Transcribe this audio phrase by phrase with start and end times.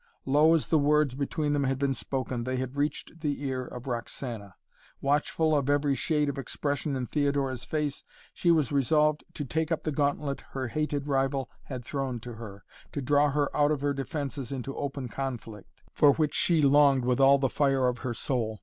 [0.25, 3.85] Low as the words between them had been spoken, they had reached the ear of
[3.85, 4.55] Roxana.
[4.99, 8.03] Watchful of every shade of expression in Theodora's face,
[8.33, 12.63] she was resolved to take up the gauntlet her hated rival had thrown to her,
[12.93, 17.19] to draw her out of her defences into open conflict, for which she longed with
[17.19, 18.59] all the fire of her soul.